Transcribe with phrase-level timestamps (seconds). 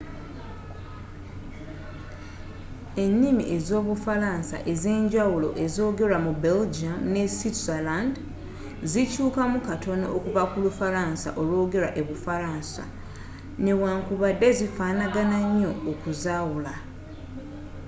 [3.03, 8.13] ennimi ez'obufalaansa enza enjawulo ezoogerwa mu belgium ne switzerland
[8.91, 12.83] zikyuukamu katono okuva ku lufalansa olwoogerwa e bufaransa
[13.63, 16.73] newankubadde zifaanagana nnyo okuzaawula